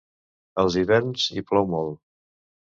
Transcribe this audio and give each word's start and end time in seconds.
Als 0.63 0.77
hiverns 0.81 1.27
hi 1.37 1.45
plou 1.53 1.71
molt. 1.77 2.03